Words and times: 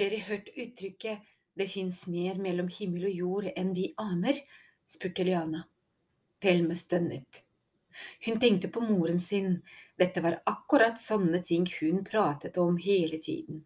dere 0.00 0.22
hørt 0.24 0.48
uttrykket 0.56 1.28
det 1.60 1.66
fins 1.68 2.06
mer 2.08 2.38
mellom 2.40 2.70
himmel 2.72 3.10
og 3.10 3.22
jord 3.22 3.48
enn 3.52 3.74
vi 3.76 3.90
aner? 4.00 4.38
spurte 4.88 5.26
Liana. 5.26 5.66
Thelme 6.40 6.76
stønnet. 6.78 7.42
Hun 8.24 8.40
tenkte 8.40 8.70
på 8.72 8.80
moren 8.80 9.20
sin, 9.20 9.58
dette 10.00 10.22
var 10.24 10.38
akkurat 10.48 10.98
sånne 10.98 11.42
ting 11.44 11.66
hun 11.80 12.04
pratet 12.06 12.56
om 12.58 12.78
hele 12.80 13.18
tiden. 13.20 13.64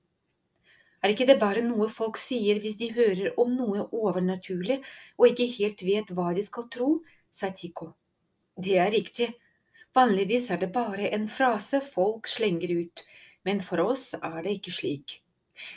Er 1.05 1.13
ikke 1.13 1.27
det 1.29 1.37
bare 1.39 1.63
noe 1.63 1.87
folk 1.93 2.19
sier 2.19 2.59
hvis 2.65 2.79
de 2.81 2.91
hører 2.97 3.39
om 3.41 3.53
noe 3.55 3.85
overnaturlig 3.93 4.81
og 5.19 5.27
ikke 5.29 5.51
helt 5.59 5.85
vet 5.87 6.13
hva 6.17 6.33
de 6.35 6.43
skal 6.43 6.71
tro, 6.73 6.89
sa 7.31 7.53
Tico. 7.53 7.93
Det 8.57 8.79
er 8.81 8.91
riktig, 8.95 9.29
vanligvis 9.95 10.49
er 10.51 10.63
det 10.65 10.73
bare 10.75 11.13
en 11.15 11.29
frase 11.29 11.83
folk 11.85 12.31
slenger 12.31 12.73
ut, 12.81 13.05
men 13.45 13.61
for 13.61 13.85
oss 13.85 14.15
er 14.17 14.41
det 14.47 14.59
ikke 14.59 14.75
slik. 14.81 15.21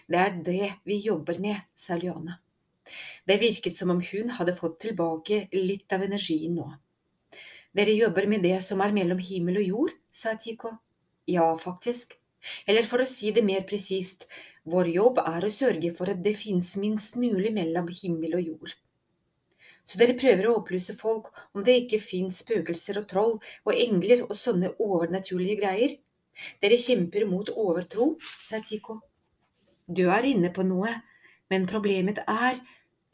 Det 0.08 0.20
er 0.20 0.36
det 0.46 0.74
vi 0.88 1.00
jobber 1.06 1.40
med, 1.44 1.62
sa 1.76 1.98
Liana. 1.98 2.40
Det 3.28 3.38
virket 3.42 3.76
som 3.76 3.92
om 3.92 4.02
hun 4.12 4.30
hadde 4.38 4.56
fått 4.56 4.80
tilbake 4.86 5.48
litt 5.54 5.94
av 5.94 6.06
energien 6.08 6.56
nå. 6.56 6.68
Dere 7.78 7.94
jobber 7.94 8.28
med 8.32 8.46
det 8.48 8.58
som 8.66 8.82
er 8.82 8.96
mellom 8.96 9.20
himmel 9.22 9.60
og 9.62 9.68
jord, 9.72 9.98
sa 10.12 10.34
Tico. 10.40 10.72
Ja, 11.28 11.50
faktisk. 11.60 12.16
Eller 12.66 12.88
for 12.88 13.04
å 13.04 13.10
si 13.10 13.34
det 13.36 13.44
mer 13.46 13.66
presist, 13.68 14.26
vår 14.64 14.90
jobb 14.94 15.20
er 15.24 15.46
å 15.46 15.52
sørge 15.54 15.92
for 15.96 16.10
at 16.12 16.24
det 16.24 16.38
finnes 16.40 16.74
minst 16.80 17.18
mulig 17.20 17.52
mellom 17.54 17.90
himmel 18.02 18.38
og 18.40 18.52
jord. 18.52 18.74
Så 19.88 20.00
dere 20.00 20.18
prøver 20.20 20.48
å 20.48 20.56
opplyse 20.60 20.96
folk 21.00 21.30
om 21.54 21.64
det 21.64 21.78
ikke 21.84 22.02
finnes 22.04 22.42
spøkelser 22.44 23.00
og 23.00 23.08
troll 23.12 23.36
og 23.38 23.72
engler 23.76 24.26
og 24.26 24.34
sånne 24.36 24.74
overnaturlige 24.84 25.60
greier? 25.62 25.94
Dere 26.64 26.80
kjemper 26.82 27.24
mot 27.30 27.52
overtro, 27.54 28.16
sa 28.44 28.60
Tico. 28.64 29.00
Du 29.88 30.10
er 30.12 30.26
inne 30.28 30.52
på 30.52 30.66
noe, 30.68 30.92
men 31.48 31.68
problemet 31.70 32.20
er 32.28 32.60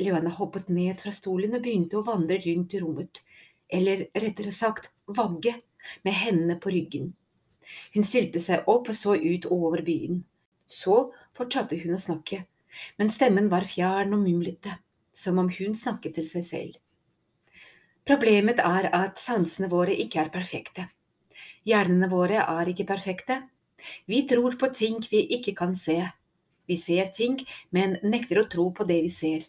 Leona 0.01 0.31
hoppet 0.33 0.71
ned 0.73 1.01
fra 1.01 1.11
stolen 1.13 1.53
og 1.53 1.61
begynte 1.61 1.99
å 1.99 2.05
vandre 2.07 2.39
rundt 2.41 2.73
i 2.73 2.81
rommet, 2.81 3.21
eller 3.69 4.07
rettere 4.17 4.51
sagt 4.51 4.89
vagge, 5.05 5.53
med 6.07 6.15
hendene 6.15 6.55
på 6.63 6.71
ryggen. 6.71 7.11
Hun 7.93 8.05
stilte 8.07 8.39
seg 8.39 8.69
opp 8.71 8.87
og 8.89 8.95
så 8.95 9.17
ut 9.19 9.45
over 9.51 9.83
byen. 9.83 10.21
Så 10.67 11.11
fortsatte 11.35 11.77
hun 11.81 11.97
å 11.97 11.99
snakke, 12.01 12.39
men 12.97 13.11
stemmen 13.13 13.49
var 13.51 13.67
fjern 13.67 14.15
og 14.15 14.23
mumlete, 14.23 14.77
som 15.13 15.41
om 15.43 15.51
hun 15.51 15.75
snakket 15.77 16.17
til 16.17 16.27
seg 16.29 16.47
selv. 16.47 16.79
Problemet 18.07 18.59
er 18.63 18.89
at 18.95 19.21
sansene 19.21 19.69
våre 19.71 19.93
ikke 19.95 20.23
er 20.23 20.31
perfekte. 20.33 20.87
Hjernene 21.67 22.09
våre 22.11 22.41
er 22.43 22.71
ikke 22.71 22.87
perfekte. 22.89 23.43
Vi 24.07 24.23
tror 24.27 24.57
på 24.59 24.71
ting 24.75 24.99
vi 25.11 25.21
ikke 25.37 25.53
kan 25.59 25.75
se, 25.79 25.99
vi 26.69 26.77
ser 26.79 27.09
ting, 27.15 27.39
men 27.71 27.97
nekter 28.03 28.41
å 28.41 28.47
tro 28.49 28.69
på 28.75 28.87
det 28.89 29.01
vi 29.05 29.11
ser. 29.11 29.47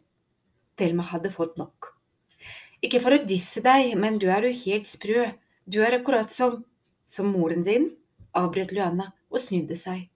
Thelma 0.78 1.04
hadde 1.06 1.30
fått 1.30 1.58
nok. 1.60 1.92
Ikke 2.84 3.00
for 3.00 3.16
å 3.16 3.24
disse 3.24 3.62
deg, 3.64 3.94
men 3.96 4.18
du 4.20 4.26
er 4.32 4.46
jo 4.48 4.56
helt 4.64 4.90
sprø. 4.90 5.28
Du 5.64 5.80
er 5.84 6.00
akkurat 6.00 6.30
som… 6.32 6.64
som 7.06 7.28
moren 7.28 7.62
din, 7.64 7.90
avbrøt 8.32 8.72
Luana 8.72 9.10
og 9.30 9.42
snudde 9.44 9.76
seg. 9.76 10.08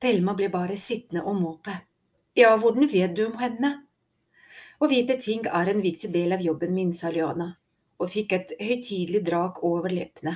Thelma 0.00 0.34
ble 0.36 0.50
bare 0.52 0.76
sittende 0.76 1.24
og 1.24 1.38
måpe. 1.40 1.74
Ja, 2.36 2.54
hvordan 2.60 2.90
vet 2.90 3.14
du 3.16 3.24
om 3.26 3.38
henne? 3.40 3.70
Å 4.82 4.88
vite 4.90 5.16
ting 5.22 5.46
er 5.46 5.70
en 5.70 5.80
viktig 5.84 6.10
del 6.12 6.34
av 6.36 6.42
jobben 6.44 6.74
min, 6.74 6.92
sa 6.92 7.12
Luana, 7.14 7.54
og 8.00 8.10
fikk 8.12 8.34
et 8.36 8.54
høytidelig 8.58 9.22
drag 9.24 9.62
over 9.64 9.92
leppene. 9.94 10.34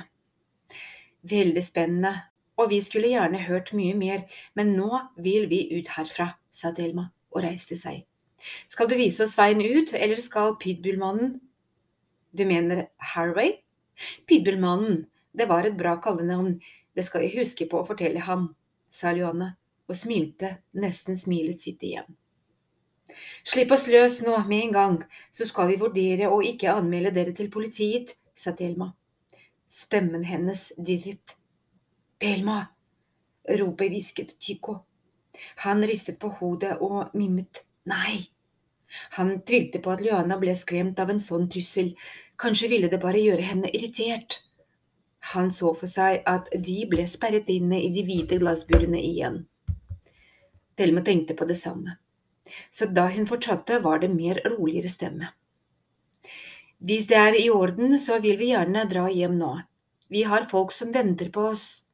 Veldig 1.29 1.63
spennende, 1.65 2.13
og 2.59 2.69
vi 2.73 2.81
skulle 2.83 3.11
gjerne 3.13 3.39
hørt 3.47 3.71
mye 3.77 3.95
mer, 3.95 4.25
men 4.55 4.75
nå 4.75 4.89
vil 5.23 5.47
vi 5.51 5.63
ut 5.77 5.91
herfra, 5.95 6.33
sa 6.51 6.73
Thelma 6.75 7.07
og 7.31 7.43
reiste 7.45 7.77
seg. 7.79 8.03
Skal 8.67 8.89
du 8.89 8.97
vise 8.99 9.23
oss 9.23 9.37
veien 9.39 9.61
ut, 9.63 9.93
eller 9.93 10.19
skal 10.21 10.57
Pitbullmannen… 10.59 11.37
Du 12.35 12.43
mener 12.45 12.85
Harway? 13.15 13.55
Pitbullmannen, 14.29 15.07
det 15.33 15.47
var 15.49 15.65
et 15.65 15.77
bra 15.79 15.95
kallenavn, 16.03 16.59
det 16.95 17.05
skal 17.07 17.25
jeg 17.25 17.39
huske 17.39 17.67
på 17.69 17.81
å 17.81 17.87
fortelle 17.87 18.21
ham, 18.27 18.51
sa 18.89 19.13
Luanne 19.15 19.55
og 19.89 19.97
smilte 19.97 20.59
nesten 20.77 21.17
smilet 21.17 21.63
sitt 21.63 21.83
igjen. 21.85 22.07
Slipp 23.47 23.71
oss 23.73 23.87
løs 23.89 24.19
nå 24.21 24.35
med 24.45 24.67
en 24.67 24.75
gang, 24.75 24.97
så 25.33 25.47
skal 25.49 25.71
vi 25.71 25.79
vurdere 25.81 26.29
å 26.29 26.41
ikke 26.45 26.75
anmelde 26.75 27.15
dere 27.15 27.33
til 27.33 27.49
politiet, 27.53 28.13
sa 28.37 28.53
Thelma. 28.53 28.91
Stemmen 29.69 30.25
hennes 30.25 30.69
dirret. 30.77 31.38
Thelma! 32.19 32.65
Ropet 33.49 33.91
hvisket 33.93 34.39
Tycho. 34.39 34.75
Han 35.63 35.85
ristet 35.87 36.19
på 36.19 36.27
hodet 36.39 36.75
og 36.83 37.15
mimmet 37.15 37.63
nei. 37.87 38.19
Han 39.15 39.37
tvilte 39.47 39.79
på 39.79 39.93
at 39.93 40.03
Luana 40.03 40.35
ble 40.41 40.55
skremt 40.57 40.99
av 40.99 41.13
en 41.13 41.21
sånn 41.23 41.47
trussel, 41.53 41.93
kanskje 42.41 42.69
ville 42.73 42.89
det 42.91 42.99
bare 42.99 43.21
gjøre 43.21 43.45
henne 43.51 43.71
irritert. 43.71 44.41
Han 45.33 45.51
så 45.51 45.71
for 45.77 45.87
seg 45.91 46.23
at 46.27 46.51
de 46.67 46.77
ble 46.91 47.05
sperret 47.07 47.49
inne 47.53 47.79
i 47.85 47.89
de 47.95 48.03
hvite 48.07 48.39
glassburene 48.41 48.99
igjen. 48.99 49.43
Thelma 50.75 51.03
tenkte 51.05 51.35
på 51.39 51.47
det 51.47 51.59
samme, 51.59 51.97
så 52.71 52.87
da 52.91 53.07
hun 53.13 53.27
fortsatte, 53.29 53.79
var 53.83 53.99
det 54.03 54.11
mer 54.11 54.41
roligere 54.47 54.91
stemme. 54.91 55.31
Hvis 56.79 57.07
det 57.07 57.17
er 57.19 57.35
i 57.35 57.49
orden, 57.51 57.99
så 57.99 58.19
vil 58.23 58.39
vi 58.39 58.53
gjerne 58.53 58.87
dra 58.91 59.09
hjem 59.11 59.35
nå. 59.39 59.57
Vi 60.09 60.23
har 60.23 60.47
folk 60.51 60.71
som 60.71 60.93
venter 60.95 61.29
på 61.31 61.51
oss. 61.51 61.85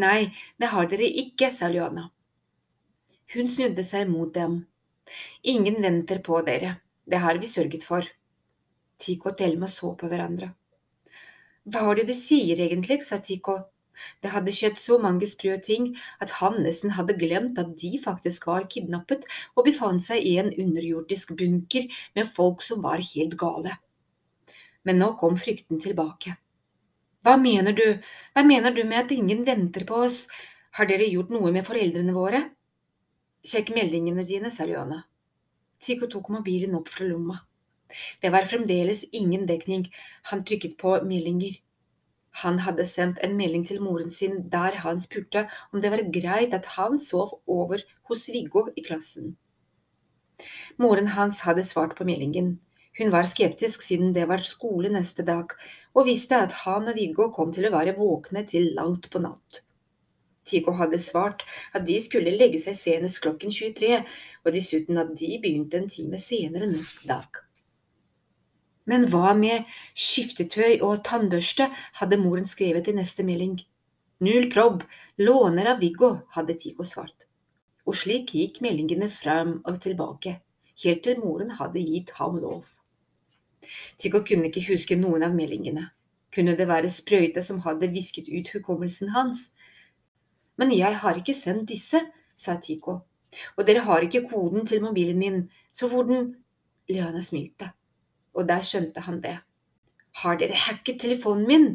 Nei, 0.00 0.34
det 0.58 0.72
har 0.72 0.88
dere 0.90 1.06
ikke, 1.06 1.50
sa 1.54 1.68
Luana. 1.70 2.08
Hun 3.34 3.50
snudde 3.50 3.84
seg 3.86 4.08
mot 4.10 4.32
dem. 4.34 4.64
Ingen 5.42 5.78
venter 5.82 6.18
på 6.24 6.40
dere, 6.46 6.76
det 7.06 7.20
har 7.22 7.38
vi 7.38 7.50
sørget 7.50 7.86
for. 7.86 8.06
Tico 8.98 9.30
og 9.30 9.38
Thelma 9.38 9.68
så 9.70 9.92
på 9.98 10.10
hverandre. 10.10 10.50
Hva 11.64 11.84
er 11.90 12.00
det 12.00 12.08
du 12.10 12.16
sier 12.18 12.58
egentlig, 12.60 13.00
sa 13.06 13.20
Tico. 13.22 13.60
Det 14.20 14.32
hadde 14.34 14.52
skjedd 14.52 14.78
så 14.80 14.98
mange 14.98 15.26
sprø 15.30 15.54
ting 15.62 15.92
at 16.24 16.32
han 16.40 16.58
nesten 16.64 16.96
hadde 16.96 17.14
glemt 17.20 17.60
at 17.62 17.76
de 17.78 17.92
faktisk 18.02 18.48
var 18.50 18.66
kidnappet 18.70 19.22
og 19.54 19.68
befant 19.68 20.02
seg 20.02 20.26
i 20.26 20.34
en 20.42 20.50
underjordisk 20.50 21.36
bunker 21.38 21.86
med 22.18 22.30
folk 22.34 22.64
som 22.66 22.82
var 22.82 23.04
helt 23.14 23.38
gale. 23.38 23.76
Men 24.84 24.98
nå 25.00 25.14
kom 25.20 25.38
frykten 25.40 25.78
tilbake. 25.80 26.34
Hva 27.24 27.38
mener 27.40 27.72
du, 27.72 27.86
hva 28.36 28.42
mener 28.44 28.74
du 28.76 28.82
med 28.84 28.98
at 29.06 29.12
ingen 29.14 29.46
venter 29.46 29.86
på 29.88 30.02
oss, 30.06 30.26
har 30.76 30.88
dere 30.90 31.06
gjort 31.08 31.30
noe 31.32 31.52
med 31.54 31.64
foreldrene 31.64 32.12
våre? 32.12 32.42
Sjekk 33.48 33.70
meldingene 33.76 34.26
dine, 34.28 34.50
sa 34.52 34.66
Luana. 34.68 34.98
Tico 35.80 36.08
tok 36.12 36.28
mobilen 36.34 36.76
opp 36.76 36.90
fra 36.92 37.06
lomma. 37.08 37.38
Det 38.20 38.28
var 38.34 38.44
fremdeles 38.50 39.04
ingen 39.12 39.46
dekning, 39.48 39.86
han 40.30 40.42
trykket 40.44 40.76
på 40.80 40.98
meldinger. 41.08 41.56
Han 42.42 42.58
hadde 42.66 42.84
sendt 42.90 43.22
en 43.24 43.36
melding 43.38 43.64
til 43.64 43.80
moren 43.80 44.10
sin 44.10 44.42
der 44.52 44.76
han 44.82 45.00
spurte 45.00 45.46
om 45.72 45.80
det 45.80 45.92
var 45.94 46.02
greit 46.16 46.56
at 46.56 46.68
han 46.76 46.98
sov 46.98 47.38
over 47.46 47.84
hos 48.10 48.26
Viggo 48.34 48.66
i 48.76 48.84
klassen. 48.84 49.36
Moren 50.76 51.12
hans 51.14 51.40
hadde 51.46 51.64
svart 51.64 51.94
på 51.96 52.04
meldingen. 52.04 52.58
Hun 52.98 53.10
var 53.10 53.26
skeptisk 53.26 53.82
siden 53.82 54.12
det 54.14 54.28
var 54.30 54.44
skole 54.46 54.90
neste 54.94 55.24
dag, 55.26 55.50
og 55.94 56.06
visste 56.06 56.38
at 56.46 56.52
han 56.62 56.86
og 56.90 56.94
Viggo 56.94 57.30
kom 57.34 57.50
til 57.54 57.66
å 57.66 57.72
være 57.74 57.96
våkne 57.98 58.44
til 58.46 58.68
langt 58.76 59.08
på 59.10 59.22
natt. 59.22 59.64
Tico 60.46 60.74
hadde 60.78 61.00
svart 61.02 61.42
at 61.74 61.86
de 61.88 61.96
skulle 62.04 62.36
legge 62.36 62.60
seg 62.62 62.76
senest 62.78 63.18
klokken 63.24 63.50
23, 63.50 63.98
og 64.44 64.54
dessuten 64.54 65.00
at 65.00 65.10
de 65.18 65.32
begynte 65.42 65.80
en 65.80 65.90
time 65.90 66.20
senere 66.20 66.68
neste 66.70 67.08
dag. 67.08 67.40
Men 68.86 69.08
hva 69.10 69.32
med 69.34 69.64
skiftetøy 69.96 70.82
og 70.84 71.02
tannbørste, 71.08 71.70
hadde 71.98 72.20
moren 72.20 72.46
skrevet 72.46 72.92
i 72.92 72.96
neste 72.98 73.24
melding. 73.26 73.56
Null 74.22 74.50
probb, 74.52 74.84
låner 75.18 75.72
av 75.72 75.82
Viggo, 75.82 76.12
hadde 76.36 76.58
Tico 76.60 76.86
svart. 76.86 77.26
Og 77.88 77.96
slik 77.98 78.36
gikk 78.36 78.62
meldingene 78.64 79.10
frem 79.10 79.58
og 79.64 79.82
tilbake, 79.82 80.38
helt 80.84 81.04
til 81.08 81.20
moren 81.24 81.56
hadde 81.58 81.82
gitt 81.82 82.14
ham 82.20 82.38
lov. 82.38 82.68
Tico 83.98 84.22
kunne 84.26 84.50
ikke 84.50 84.66
huske 84.68 84.98
noen 84.98 85.24
av 85.26 85.34
meldingene. 85.36 85.88
Kunne 86.34 86.56
det 86.58 86.66
være 86.68 86.90
sprøyte 86.90 87.42
som 87.46 87.60
hadde 87.64 87.92
visket 87.94 88.28
ut 88.28 88.50
hukommelsen 88.54 89.12
hans? 89.14 89.50
Men 90.58 90.72
jeg 90.74 90.98
har 91.02 91.18
ikke 91.18 91.34
sendt 91.34 91.68
disse, 91.70 92.00
sa 92.36 92.56
Tico. 92.62 93.00
Og 93.56 93.66
dere 93.66 93.84
har 93.86 94.02
ikke 94.06 94.26
koden 94.30 94.66
til 94.66 94.82
mobilen 94.82 95.18
min, 95.18 95.42
så 95.72 95.88
hvordan… 95.88 96.34
Liana 96.88 97.22
smilte, 97.24 97.70
og 98.36 98.48
der 98.48 98.60
skjønte 98.60 99.00
han 99.06 99.22
det. 99.24 99.38
Har 100.20 100.36
dere 100.36 100.58
hacket 100.66 101.00
telefonen 101.00 101.46
min? 101.48 101.68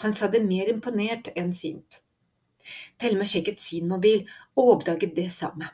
Han 0.00 0.14
sa 0.16 0.30
det 0.32 0.40
mer 0.46 0.70
imponert 0.72 1.28
enn 1.36 1.52
sint. 1.52 2.00
Thelma 2.98 3.26
sjekket 3.28 3.60
sin 3.60 3.88
mobil 3.88 4.24
og 4.56 4.70
oppdaget 4.78 5.12
det 5.16 5.28
samme. 5.32 5.68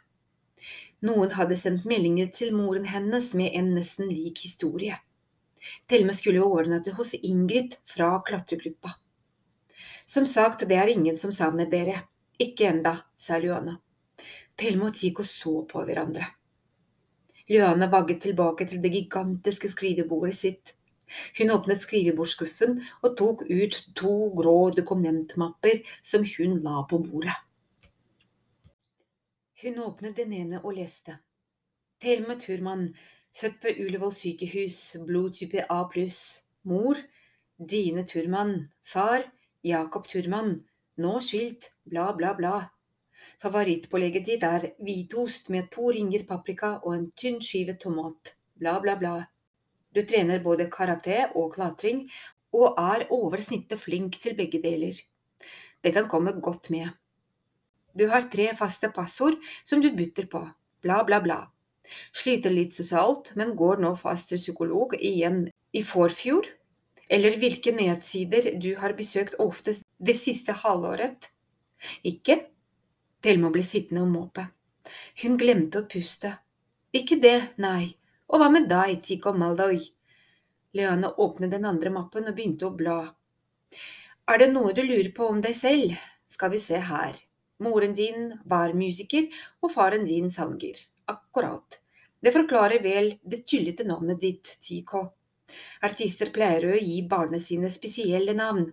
Noen 1.07 1.31
hadde 1.33 1.57
sendt 1.57 1.87
meldinger 1.89 2.29
til 2.35 2.51
moren 2.57 2.91
hennes 2.91 3.31
med 3.39 3.55
en 3.57 3.71
nesten 3.77 4.11
lik 4.11 4.43
historie. 4.43 4.99
Thelma 5.87 6.13
skulle 6.13 6.43
overnatte 6.45 6.95
hos 6.97 7.15
Ingrid 7.15 7.77
fra 7.85 8.23
klatregruppa. 8.27 8.95
Som 10.07 10.27
sagt, 10.27 10.69
det 10.69 10.77
er 10.77 10.91
ingen 10.91 11.17
som 11.17 11.33
savner 11.33 11.69
dere. 11.71 12.01
Ikke 12.41 12.71
enda, 12.71 12.97
sa 13.17 13.39
Luana. 13.39 13.77
Thelma 14.57 14.89
og 14.91 14.97
Tico 14.97 15.25
så 15.25 15.61
på 15.69 15.85
hverandre. 15.87 16.27
Luana 17.51 17.87
vagget 17.91 18.23
tilbake 18.23 18.67
til 18.67 18.83
det 18.83 18.93
gigantiske 18.95 19.69
skrivebordet 19.73 20.35
sitt. 20.39 20.75
Hun 21.39 21.51
åpnet 21.51 21.83
skrivebordsskuffen 21.83 22.77
og 23.03 23.17
tok 23.19 23.43
ut 23.51 23.79
to 23.99 24.13
grå 24.37 24.59
dokumentmapper 24.77 25.81
som 26.03 26.27
hun 26.37 26.61
la 26.63 26.85
på 26.91 27.01
bordet. 27.03 27.35
Hun 29.63 29.81
åpnet 29.85 30.17
den 30.17 30.33
ene 30.33 30.61
og 30.63 30.77
leste. 30.79 31.19
Thelma 32.01 32.39
Turman, 32.41 32.95
født 33.37 33.61
på 33.63 33.75
Ullevål 33.85 34.13
sykehus, 34.15 34.79
blodtype 35.07 35.65
A 35.71 35.85
pluss. 35.93 36.47
Mor 36.65 36.99
Dine 37.57 38.05
Turman. 38.07 38.69
Far 38.83 39.25
Jakob 39.65 40.09
Turman. 40.09 40.59
Nå 41.01 41.19
skilt, 41.25 41.71
bla, 41.89 42.13
bla, 42.13 42.35
bla. 42.37 42.55
Favorittpålegget 43.41 44.27
ditt 44.27 44.45
er 44.45 44.67
hvitost 44.85 45.49
med 45.53 45.71
to 45.73 45.91
ringer 45.95 46.27
paprika 46.29 46.75
og 46.83 46.95
en 46.97 47.07
tynn 47.17 47.41
skive 47.45 47.77
tomat. 47.81 48.35
Bla, 48.61 48.79
bla, 48.81 48.97
bla. 49.01 49.15
Du 49.95 50.03
trener 50.07 50.43
både 50.45 50.69
karate 50.71 51.31
og 51.35 51.55
klatring, 51.55 52.05
og 52.53 52.77
er 52.79 53.07
over 53.15 53.41
snittet 53.43 53.79
flink 53.79 54.19
til 54.23 54.37
begge 54.39 54.61
deler. 54.63 54.97
Det 55.81 55.93
kan 55.95 56.09
komme 56.11 56.35
godt 56.43 56.71
med. 56.71 56.91
Du 57.97 58.07
har 58.11 58.29
tre 58.31 58.51
faste 58.59 58.91
passord 58.95 59.39
som 59.65 59.81
du 59.83 59.91
bytter 59.95 60.29
på. 60.31 60.43
Bla, 60.83 61.03
bla, 61.05 61.21
bla. 61.21 61.39
Sliter 62.15 62.53
litt 62.55 62.77
sosialt, 62.77 63.33
men 63.39 63.57
går 63.59 63.83
nå 63.83 63.95
fast 63.99 64.31
til 64.31 64.41
psykolog 64.41 64.95
igjen 64.99 65.45
i 65.73 65.83
forfjor. 65.87 66.47
Eller 67.11 67.37
hvilke 67.43 67.73
nedsider 67.75 68.53
du 68.63 68.73
har 68.79 68.95
besøkt 68.99 69.39
oftest 69.43 69.87
det 69.99 70.15
siste 70.19 70.55
halvåret. 70.63 71.31
Ikke 72.07 72.39
Thelma 73.21 73.51
ble 73.53 73.63
sittende 73.67 74.05
og 74.07 74.13
måpe. 74.15 74.47
Hun 75.23 75.37
glemte 75.41 75.83
å 75.83 75.89
puste. 75.91 76.33
Ikke 76.97 77.19
det, 77.23 77.39
nei. 77.63 77.93
Og 78.31 78.41
hva 78.41 78.49
med 78.53 78.69
deg, 78.71 79.01
Tico 79.05 79.33
Maldoy? 79.37 79.81
Leana 80.79 81.11
åpnet 81.19 81.51
den 81.53 81.67
andre 81.69 81.91
mappen 81.93 82.31
og 82.31 82.37
begynte 82.37 82.69
å 82.69 82.77
bla. 82.79 83.01
Er 84.31 84.39
det 84.41 84.53
noe 84.53 84.73
du 84.75 84.85
lurer 84.87 85.11
på 85.15 85.27
om 85.27 85.43
deg 85.43 85.57
selv? 85.59 85.99
Skal 86.31 86.55
vi 86.55 86.63
se 86.63 86.79
her. 86.87 87.19
Moren 87.61 87.93
din 87.93 88.31
var 88.49 88.73
musiker, 88.73 89.27
og 89.61 89.75
faren 89.75 90.07
din 90.09 90.31
sanger. 90.33 90.79
Akkurat. 91.11 91.81
Det 92.21 92.33
forklarer 92.35 92.83
vel 92.85 93.15
det 93.23 93.45
tullete 93.49 93.87
navnet 93.89 94.21
ditt, 94.21 94.57
Tico. 94.61 95.07
Artister 95.83 96.31
pleier 96.35 96.69
å 96.71 96.77
gi 96.79 97.01
barna 97.09 97.41
sine 97.43 97.71
spesielle 97.73 98.35
navn. 98.37 98.69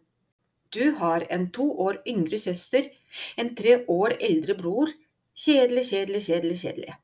Du 0.69 0.91
har 0.99 1.25
en 1.31 1.47
to 1.55 1.65
år 1.85 2.01
yngre 2.11 2.37
søster, 2.37 2.89
en 3.37 3.53
tre 3.55 3.79
år 3.87 4.17
eldre 4.29 4.57
bror. 4.59 4.91
Kjedelig, 5.37 5.87
kjedelig, 5.91 6.21
kjedelig, 6.27 6.59
kjedelig. 6.61 6.95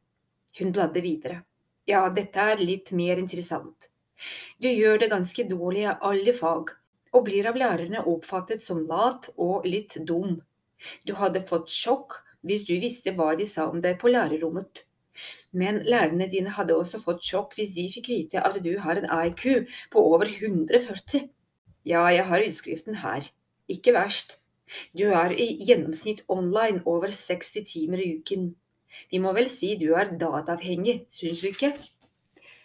Hun 0.59 0.74
bladde 0.75 1.01
videre. 1.06 1.41
Ja, 1.89 2.06
dette 2.09 2.47
er 2.53 2.62
litt 2.62 2.91
mer 2.91 3.21
interessant. 3.21 3.89
Du 4.59 4.69
gjør 4.69 5.00
det 5.01 5.12
ganske 5.12 5.47
dårlig 5.50 5.88
av 5.91 6.03
alle 6.12 6.33
fag, 6.35 6.71
og 7.13 7.25
blir 7.27 7.47
av 7.50 7.57
lærerne 7.59 8.03
oppfattet 8.09 8.63
som 8.63 8.83
lat 8.89 9.30
og 9.38 9.68
litt 9.68 9.97
dum. 10.07 10.38
Du 11.07 11.13
hadde 11.19 11.45
fått 11.47 11.71
sjokk 11.71 12.19
hvis 12.44 12.65
du 12.68 12.75
visste 12.80 13.13
hva 13.15 13.33
de 13.39 13.47
sa 13.47 13.69
om 13.71 13.81
deg 13.83 14.00
på 14.01 14.12
lærerrommet. 14.12 14.83
Men 15.51 15.81
lærerne 15.86 16.27
dine 16.31 16.54
hadde 16.57 16.75
også 16.77 17.01
fått 17.04 17.24
sjokk 17.27 17.57
hvis 17.57 17.74
de 17.75 17.88
fikk 17.94 18.10
vite 18.10 18.42
at 18.42 18.57
du 18.65 18.71
har 18.81 19.00
en 19.00 19.10
IQ 19.27 19.69
på 19.94 20.01
over 20.01 20.30
140. 20.30 21.30
Ja, 21.86 22.06
jeg 22.10 22.25
har 22.30 22.48
utskriften 22.48 23.01
her. 23.04 23.27
Ikke 23.69 23.94
verst. 23.95 24.39
Du 24.98 25.06
er 25.12 25.33
i 25.36 25.50
gjennomsnitt 25.68 26.24
online 26.31 26.81
over 26.89 27.12
60 27.13 27.65
timer 27.69 28.01
i 28.01 28.13
uken. 28.18 28.54
Vi 29.12 29.19
må 29.21 29.33
vel 29.36 29.50
si 29.51 29.74
du 29.80 29.92
er 29.98 30.13
dataavhengig, 30.21 31.04
syns 31.13 31.42
du 31.42 31.50
ikke? 31.50 31.74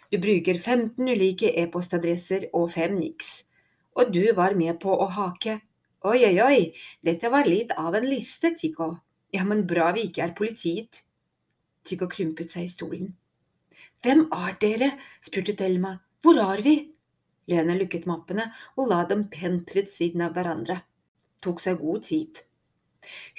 Du 0.09 0.17
bruker 0.21 0.57
15 0.57 1.05
ulike 1.05 1.51
e-postadresser 1.61 2.47
og 2.53 2.71
fem 2.73 2.95
niks. 2.97 3.43
Og 3.99 4.13
du 4.13 4.23
var 4.37 4.55
med 4.57 4.79
på 4.81 4.93
å 4.93 5.09
hake. 5.17 5.59
Oi, 6.07 6.19
oi, 6.25 6.35
oi, 6.41 6.59
dette 7.05 7.29
var 7.29 7.49
litt 7.49 7.73
av 7.77 7.97
en 7.97 8.07
liste, 8.07 8.53
Tico. 8.57 8.93
Ja, 9.35 9.43
men 9.45 9.65
bra 9.69 9.91
vi 9.93 10.07
ikke 10.07 10.23
er 10.25 10.35
politiet. 10.37 11.03
Tico 11.89 12.09
krympet 12.11 12.53
seg 12.53 12.67
i 12.67 12.71
stolen. 12.71 13.15
Hvem 14.03 14.27
er 14.35 14.55
dere? 14.61 14.93
spurte 15.25 15.55
Thelma. 15.57 15.97
Hvor 16.21 16.37
er 16.43 16.61
vi? 16.63 16.75
Lena 17.49 17.73
lukket 17.75 18.05
mappene 18.05 18.51
og 18.77 18.91
la 18.91 19.01
dem 19.09 19.25
pent 19.33 19.73
ved 19.75 19.89
siden 19.89 20.21
av 20.21 20.35
hverandre 20.35 20.83
tok 21.43 21.61
seg 21.63 21.79
god 21.81 22.03
tid. 22.07 22.41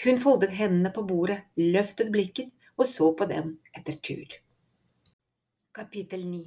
Hun 0.04 0.18
foldet 0.20 0.56
hendene 0.56 0.92
på 0.94 1.04
bordet, 1.06 1.42
løftet 1.60 2.10
blikket 2.12 2.50
og 2.80 2.88
så 2.88 3.10
på 3.16 3.28
dem 3.30 3.54
etter 3.76 3.98
tur. 4.02 4.38
Kapittel 5.76 6.24
9 6.26 6.42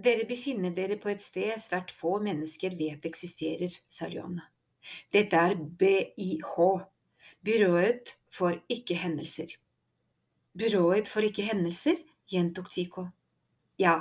Dere 0.00 0.24
befinner 0.28 0.72
dere 0.76 0.96
på 1.00 1.10
et 1.12 1.22
sted 1.22 1.52
svært 1.60 1.92
få 1.92 2.18
mennesker 2.24 2.74
vet 2.76 3.04
eksisterer, 3.06 3.72
sa 3.88 4.08
Johanne. 4.08 4.46
Dette 5.12 5.36
er 5.36 5.56
BIH, 5.56 6.54
Byrået 7.44 8.14
for 8.32 8.56
ikke-hendelser. 8.72 9.52
Byrået 10.58 11.08
for 11.08 11.22
ikke-hendelser, 11.22 11.98
gjentok 12.30 12.70
Tico. 12.72 13.06
Ja, 13.78 13.92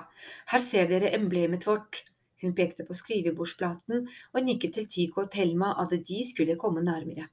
her 0.50 0.64
ser 0.66 0.88
dere 0.90 1.12
emblemet 1.14 1.68
vårt, 1.68 2.02
hun 2.42 2.56
pekte 2.58 2.86
på 2.88 2.96
skrivebordsplaten 2.98 4.08
og 4.34 4.40
nikket 4.44 4.74
til 4.78 4.88
Tico 4.90 5.22
og 5.26 5.32
Thelma 5.32 5.76
at 5.84 5.94
de 6.08 6.20
skulle 6.26 6.58
komme 6.60 6.82
nærmere. 6.82 7.28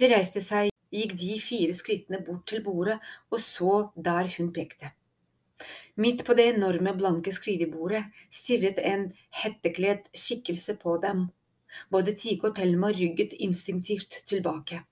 De 0.00 0.10
reiste 0.10 0.42
seg, 0.42 0.72
gikk 0.94 1.14
de 1.20 1.38
fire 1.40 1.76
skrittene 1.76 2.20
bort 2.26 2.46
til 2.50 2.62
bordet 2.64 2.98
og 3.30 3.40
så 3.40 3.74
der 3.94 4.30
hun 4.36 4.52
pekte. 4.56 4.90
Midt 5.96 6.24
på 6.26 6.34
det 6.34 6.48
enorme, 6.56 6.96
blanke 6.98 7.32
skrivebordet 7.32 8.02
stirret 8.32 8.80
en 8.82 9.06
hettekledd 9.42 10.10
skikkelse 10.10 10.74
på 10.82 10.96
dem. 11.04 11.28
Både 11.90 12.16
Tico 12.18 12.50
og 12.50 12.58
Thelma 12.58 12.90
rygget 12.90 13.32
instinktivt 13.38 14.18
tilbake. 14.26 14.82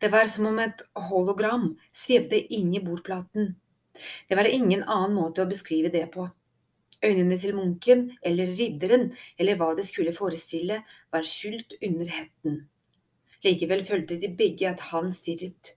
Det 0.00 0.10
var 0.12 0.28
som 0.30 0.48
om 0.50 0.58
et 0.62 0.82
hologram 1.08 1.72
svevde 1.92 2.40
inni 2.54 2.80
bordplaten. 2.84 3.54
Det 4.28 4.36
var 4.38 4.48
ingen 4.50 4.82
annen 4.82 5.14
måte 5.16 5.44
å 5.44 5.50
beskrive 5.50 5.92
det 5.94 6.06
på. 6.14 6.26
Øynene 7.04 7.36
til 7.38 7.54
munken 7.56 8.04
eller 8.24 8.50
ridderen 8.58 9.10
eller 9.38 9.58
hva 9.60 9.74
det 9.76 9.84
skulle 9.86 10.14
forestille, 10.16 10.80
var 11.12 11.26
skjult 11.28 11.76
under 11.82 12.10
hetten. 12.10 12.62
Likevel 13.44 13.84
følte 13.84 14.16
de 14.20 14.30
begge 14.38 14.70
at 14.70 14.80
han 14.90 15.10
stirret. 15.12 15.74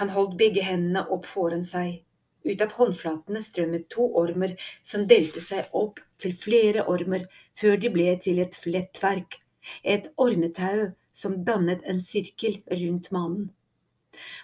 Han 0.00 0.12
holdt 0.12 0.36
begge 0.40 0.64
hendene 0.66 1.06
opp 1.14 1.24
foran 1.30 1.64
seg. 1.64 2.02
Ut 2.44 2.60
av 2.60 2.74
håndflatene 2.76 3.40
strømmet 3.40 3.86
to 3.92 4.04
ormer 4.20 4.52
som 4.84 5.06
delte 5.08 5.40
seg 5.40 5.72
opp 5.72 6.02
til 6.20 6.34
flere 6.36 6.84
ormer 6.92 7.24
før 7.56 7.80
de 7.80 7.90
ble 7.94 8.10
til 8.20 8.42
et 8.42 8.58
flettverk, 8.60 9.38
et 9.82 10.10
ormetau 10.20 10.90
som 11.14 11.44
dannet 11.46 11.84
en 11.86 12.00
sirkel 12.02 12.58
rundt 12.70 13.10
mannen. 13.14 13.50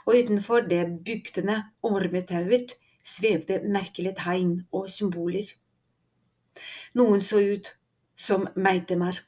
Og 0.07 0.17
utenfor 0.17 0.67
det 0.71 0.83
buktende 1.07 1.63
ormetauet 1.87 2.77
svevde 3.07 3.61
merkelige 3.67 4.17
tegn 4.19 4.55
og 4.73 4.91
symboler. 4.91 5.51
Noen 6.95 7.23
så 7.25 7.41
ut 7.41 7.73
som 8.19 8.49
meitemark. 8.57 9.25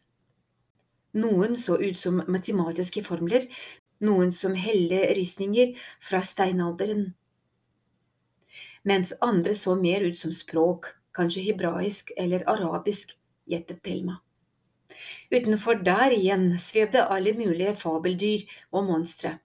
Noen 1.13 1.59
så 1.61 1.77
ut 1.77 1.99
som 1.99 2.23
matematiske 2.29 3.03
formler, 3.05 3.45
noen 4.01 4.33
som 4.33 4.55
helleristninger 4.57 5.75
fra 6.03 6.23
steinalderen. 6.25 7.13
Mens 8.89 9.13
andre 9.23 9.55
så 9.55 9.77
mer 9.79 10.03
ut 10.03 10.19
som 10.19 10.33
språk, 10.35 10.89
kanskje 11.15 11.45
hebraisk 11.47 12.11
eller 12.17 12.43
arabisk, 12.51 13.15
gjettet 13.47 13.83
Thelma. 13.85 14.19
Utenfor 15.33 15.81
der 15.85 16.15
igjen 16.17 16.51
svevde 16.59 17.07
alle 17.09 17.37
mulige 17.39 17.75
fabeldyr 17.85 18.45
og 18.73 18.91
monstre 18.91 19.39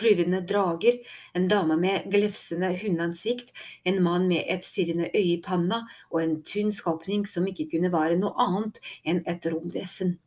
flyvende 0.00 0.40
drager, 0.46 0.98
en 1.34 1.48
dame 1.48 1.76
med 1.80 2.08
glefsende 2.12 2.70
hundeansikt, 2.80 3.52
en 3.84 4.02
mann 4.02 4.28
med 4.30 4.44
et 4.48 4.64
stirrende 4.64 5.10
øye 5.14 5.36
i 5.36 5.42
panna 5.44 5.82
og 6.10 6.22
en 6.22 6.40
tynn 6.46 6.72
skapning 6.72 7.26
som 7.28 7.48
ikke 7.50 7.68
kunne 7.74 7.92
være 7.92 8.18
noe 8.20 8.34
annet 8.46 8.80
enn 9.04 9.22
et 9.28 9.46
romvesen. 9.52 10.18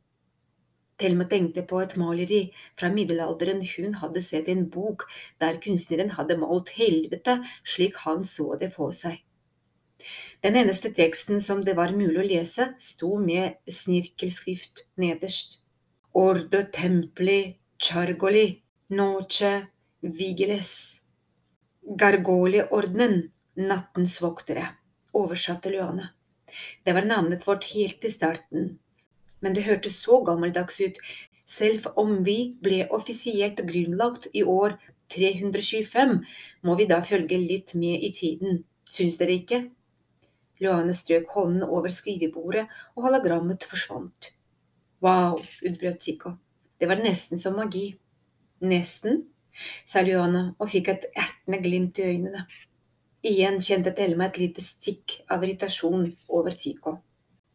Thelma 1.02 1.26
tenkte 1.26 1.64
på 1.70 1.80
et 1.82 1.96
maleri 1.98 2.42
fra 2.80 2.92
middelalderen 2.94 3.64
hun 3.72 3.96
hadde 4.04 4.22
sett 4.22 4.48
i 4.48 4.54
en 4.54 4.68
bok 4.76 5.08
der 5.42 5.58
kunstneren 5.64 6.14
hadde 6.20 6.38
malt 6.38 6.70
helvete 6.78 7.40
slik 7.64 7.98
han 8.06 8.22
så 8.24 8.54
det 8.62 8.70
for 8.76 8.94
seg. 8.94 9.18
Den 10.44 10.58
eneste 10.60 10.92
teksten 10.94 11.42
som 11.42 11.64
det 11.66 11.76
var 11.78 11.94
mulig 11.96 12.20
å 12.20 12.28
lese, 12.28 12.72
sto 12.80 13.16
med 13.22 13.60
snirkelskrift 13.70 14.86
nederst. 15.00 15.60
Ordo 16.14 16.62
templi 16.74 17.56
chargoli 17.82 18.62
Noce 18.94 19.54
vigiles. 20.04 20.74
Gargolieordenen, 21.84 23.30
nattens 23.56 24.20
voktere, 24.22 24.68
oversatte 25.16 25.72
Luane. 25.74 26.12
Det 26.86 26.94
var 26.94 27.08
navnet 27.08 27.46
vårt 27.48 27.66
helt 27.74 28.06
i 28.06 28.12
starten, 28.12 28.78
men 29.42 29.56
det 29.56 29.66
hørtes 29.66 29.98
så 30.04 30.22
gammeldags 30.24 30.80
ut, 30.82 31.00
selv 31.46 31.90
om 32.00 32.22
vi 32.24 32.54
ble 32.64 32.86
offisielt 32.96 33.60
grunnlagt 33.68 34.30
i 34.34 34.44
år 34.44 34.78
325, 35.12 36.20
må 36.64 36.76
vi 36.80 36.88
da 36.90 37.02
følge 37.04 37.40
litt 37.40 37.74
med 37.76 38.04
i 38.04 38.12
tiden, 38.16 38.64
syns 38.90 39.20
dere 39.20 39.40
ikke? 39.42 39.64
Luane 40.62 40.94
strøk 40.96 41.32
hånden 41.34 41.66
over 41.66 41.92
skrivebordet, 41.92 42.68
og 42.96 43.08
hologrammet 43.08 43.66
forsvant. 43.68 44.32
Wow, 45.04 45.42
utbrøt 45.66 46.00
Tico. 46.04 46.36
Det 46.80 46.88
var 46.88 47.02
nesten 47.02 47.40
som 47.40 47.58
magi. 47.58 47.94
Nesten, 48.64 49.26
sa 49.86 50.02
Johanne 50.06 50.54
og 50.58 50.70
fikk 50.72 50.92
et 50.94 51.10
ertende 51.12 51.60
glimt 51.64 52.00
i 52.00 52.06
øynene. 52.14 52.46
Igjen 53.24 53.60
kjente 53.64 53.94
Thelma 53.96 54.28
et 54.30 54.40
lite 54.42 54.64
stikk 54.64 55.22
av 55.32 55.44
irritasjon 55.44 56.10
over 56.28 56.56
Tico. 56.60 56.98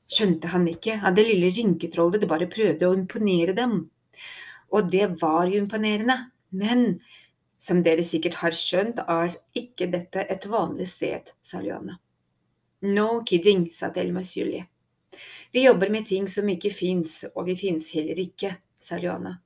Skjønte 0.09 0.49
han 0.55 0.65
ikke 0.71 0.97
at 1.05 1.17
det 1.17 1.27
lille 1.29 1.51
rynketrollet 1.53 2.25
bare 2.29 2.49
prøvde 2.49 2.89
å 2.89 2.97
imponere 2.97 3.55
dem? 3.57 3.83
Og 4.73 4.89
det 4.93 5.07
var 5.21 5.49
jo 5.49 5.61
imponerende, 5.61 6.17
men 6.51 7.01
som 7.61 7.83
dere 7.85 8.05
sikkert 8.07 8.39
har 8.41 8.57
skjønt, 8.57 9.01
er 9.05 9.35
ikke 9.57 9.91
dette 9.93 10.25
et 10.25 10.47
vanlig 10.49 10.89
sted, 10.89 11.33
sa 11.43 11.61
Luana. 11.65 11.99
No 12.81 13.23
kidding, 13.27 13.71
sa 13.71 13.91
Delma 13.91 14.23
syrlig. 14.25 14.67
Vi 15.53 15.65
jobber 15.65 15.91
med 15.91 16.07
ting 16.07 16.29
som 16.29 16.49
ikke 16.49 16.71
fins, 16.71 17.25
og 17.35 17.49
vi 17.49 17.57
fins 17.59 17.91
heller 17.97 18.19
ikke, 18.23 18.53
sa 18.79 19.01
Luana, 19.01 19.39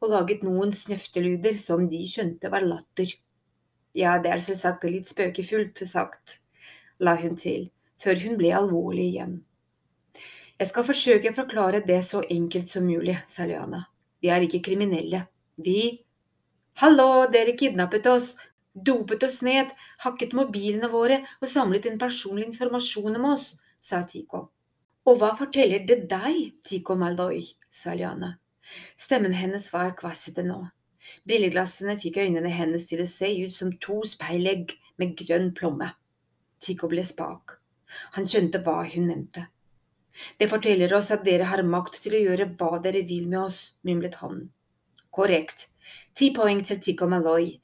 og 0.00 0.10
laget 0.10 0.42
noen 0.42 0.72
snøftelyder 0.74 1.54
som 1.54 1.84
de 1.88 2.00
skjønte 2.08 2.50
var 2.50 2.66
latter. 2.66 3.12
Ja, 3.94 4.16
det 4.22 4.32
er 4.32 4.42
selvsagt 4.42 4.88
litt 4.90 5.10
spøkefullt 5.10 5.84
sagt, 5.86 6.40
la 6.98 7.14
hun 7.20 7.38
til, 7.38 7.68
før 8.00 8.18
hun 8.24 8.36
ble 8.40 8.50
alvorlig 8.56 9.06
igjen. 9.12 9.38
Jeg 10.60 10.68
skal 10.68 10.84
forsøke 10.84 11.30
å 11.30 11.36
forklare 11.36 11.84
det 11.86 12.02
så 12.04 12.24
enkelt 12.26 12.68
som 12.68 12.84
mulig, 12.84 13.16
sa 13.30 13.46
Luana. 13.48 13.86
Vi 14.20 14.28
er 14.28 14.44
ikke 14.44 14.64
kriminelle. 14.66 15.24
Vi… 15.56 16.04
Hallo, 16.80 17.26
dere 17.32 17.54
kidnappet 17.58 18.06
oss, 18.08 18.34
dopet 18.86 19.22
oss 19.26 19.40
ned, 19.46 19.70
hakket 20.04 20.34
mobilene 20.36 20.90
våre 20.92 21.20
og 21.40 21.50
samlet 21.50 21.88
inn 21.90 22.00
personlig 22.00 22.50
informasjon 22.50 23.18
om 23.20 23.28
oss, 23.32 23.54
sa 23.80 24.02
Tico. 24.08 24.48
Og 25.08 25.16
hva 25.20 25.32
forteller 25.38 25.86
det 25.88 26.04
deg, 26.10 26.52
Tico 26.64 26.96
Maldoi, 26.98 27.42
sa 27.70 27.94
Liana. 27.96 28.34
Stemmen 28.96 29.34
hennes 29.34 29.70
var 29.72 29.96
kvassete 29.98 30.44
nå. 30.46 30.60
Brilleglassene 31.26 31.96
fikk 31.98 32.20
øynene 32.22 32.52
hennes 32.52 32.84
til 32.86 33.02
å 33.02 33.08
se 33.08 33.30
ut 33.40 33.54
som 33.54 33.72
to 33.82 34.00
speilegg 34.06 34.76
med 35.00 35.16
grønn 35.18 35.50
plomme. 35.56 35.88
Tico 36.60 36.90
ble 36.92 37.02
spak. 37.08 37.56
Han 38.16 38.28
skjønte 38.28 38.60
hva 38.62 38.82
hun 38.92 39.08
mente. 39.08 39.48
Det 40.38 40.50
forteller 40.50 40.92
oss 40.94 41.10
at 41.14 41.24
dere 41.24 41.48
har 41.50 41.62
makt 41.66 42.00
til 42.04 42.16
å 42.16 42.22
gjøre 42.26 42.50
hva 42.60 42.78
dere 42.84 43.02
vil 43.06 43.28
med 43.30 43.40
oss, 43.46 43.60
mumlet 43.86 44.18
han. 44.20 44.48
Korrekt. 45.10 45.68
Ti 46.14 46.30
poeng 46.36 46.62
til 46.66 46.80
Tico 46.84 47.08
Malloy. 47.10 47.54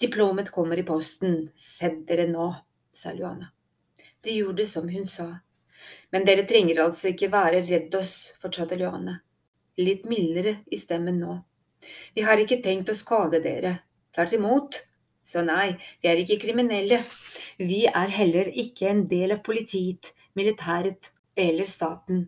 Diplomet 0.00 0.50
kommer 0.50 0.78
i 0.78 0.82
posten, 0.82 1.50
sett 1.56 2.06
dere 2.08 2.24
nå, 2.28 2.46
sa 2.92 3.12
Luana. 3.12 3.50
De 4.24 4.32
gjorde 4.32 4.64
som 4.66 4.88
hun 4.88 5.06
sa. 5.06 5.28
Men 6.10 6.24
dere 6.24 6.46
trenger 6.48 6.80
altså 6.86 7.10
ikke 7.12 7.28
være 7.32 7.60
redd 7.66 7.94
oss, 7.98 8.32
fortsatte 8.40 8.78
Luana, 8.80 9.18
litt 9.76 10.06
mildere 10.08 10.56
i 10.72 10.80
stemmen 10.80 11.20
nå. 11.20 11.36
Vi 12.16 12.24
har 12.24 12.40
ikke 12.40 12.62
tenkt 12.64 12.88
å 12.92 12.96
skade 12.96 13.42
dere, 13.44 13.74
tvert 14.16 14.34
imot. 14.36 14.80
Så 15.20 15.44
nei, 15.44 15.76
vi 16.00 16.08
er 16.08 16.24
ikke 16.24 16.40
kriminelle. 16.46 17.02
Vi 17.60 17.84
er 17.86 18.16
heller 18.16 18.48
ikke 18.56 18.88
en 18.88 19.04
del 19.08 19.36
av 19.36 19.44
politiet, 19.44 20.14
militæret 20.32 21.12
eller 21.36 21.68
staten. 21.68 22.24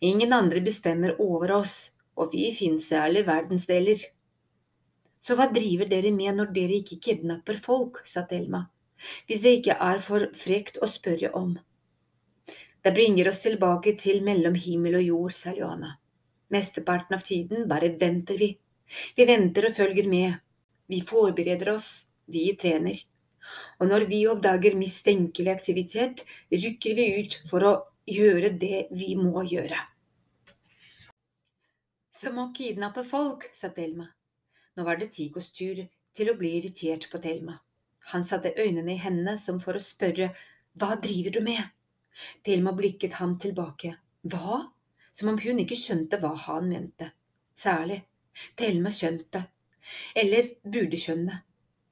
Ingen 0.00 0.32
andre 0.32 0.62
bestemmer 0.62 1.18
over 1.18 1.58
oss, 1.58 1.76
og 2.14 2.30
vi 2.34 2.52
finnes 2.54 2.92
i 2.92 2.98
alle 3.00 3.26
verdensdeler. 3.26 4.06
Så 5.22 5.36
hva 5.38 5.46
driver 5.54 5.86
dere 5.90 6.10
med 6.14 6.34
når 6.38 6.50
dere 6.54 6.80
ikke 6.82 6.98
kidnapper 7.06 7.60
folk, 7.62 8.00
sa 8.06 8.24
Thelma, 8.26 8.64
hvis 9.28 9.42
det 9.44 9.52
ikke 9.58 9.76
er 9.86 10.00
for 10.02 10.26
frekt 10.38 10.80
å 10.82 10.88
spørre 10.90 11.30
om. 11.38 11.54
Det 12.82 12.90
bringer 12.94 13.28
oss 13.30 13.38
tilbake 13.44 13.94
til 14.02 14.24
mellom 14.26 14.56
himmel 14.58 14.98
og 14.98 15.04
jord, 15.06 15.34
sa 15.38 15.52
Johanna. 15.54 15.94
Mesteparten 16.50 17.14
av 17.14 17.22
tiden 17.26 17.68
bare 17.70 17.92
venter 18.00 18.38
vi. 18.40 18.50
Vi 19.16 19.26
venter 19.28 19.68
og 19.68 19.76
følger 19.76 20.08
med. 20.10 20.40
Vi 20.90 20.98
forbereder 21.06 21.70
oss, 21.76 22.08
vi 22.26 22.50
trener. 22.58 22.98
Og 23.78 23.86
når 23.90 24.06
vi 24.10 24.24
oppdager 24.30 24.74
mistenkelig 24.78 25.54
aktivitet, 25.54 26.24
rykker 26.50 26.98
vi 26.98 27.06
ut 27.22 27.38
for 27.50 27.68
å 27.68 27.72
gjøre 28.10 28.50
det 28.58 28.88
vi 28.90 29.14
må 29.18 29.44
gjøre. 29.46 29.78
Som 32.10 32.42
å 32.42 32.50
kidnappe 32.54 33.06
folk, 33.06 33.48
sa 33.54 33.70
Thelma. 33.70 34.10
Nå 34.76 34.84
var 34.84 34.96
det 34.96 35.12
Tigos 35.12 35.50
tur 35.52 35.82
til 36.16 36.30
å 36.30 36.36
bli 36.38 36.56
irritert 36.58 37.08
på 37.12 37.20
Thelma. 37.22 37.58
Han 38.12 38.24
satte 38.24 38.54
øynene 38.56 38.94
i 38.94 39.00
hendene 39.02 39.36
som 39.38 39.60
for 39.62 39.76
å 39.76 39.82
spørre 39.82 40.32
hva 40.80 40.96
driver 41.00 41.36
du 41.36 41.40
med? 41.44 41.62
Thelma 42.44 42.72
blikket 42.76 43.18
ham 43.20 43.36
tilbake. 43.40 43.94
Hva? 44.24 44.62
Som 45.12 45.28
om 45.32 45.38
hun 45.44 45.60
ikke 45.60 45.76
skjønte 45.76 46.18
hva 46.22 46.32
han 46.46 46.70
mente. 46.70 47.10
Særlig. 47.54 48.00
Thelma 48.56 48.92
skjønte. 48.94 49.44
Eller 50.16 50.54
burde 50.64 51.00
skjønne. 51.00 51.42